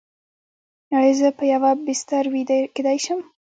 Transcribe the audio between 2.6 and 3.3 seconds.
کیدی شم؟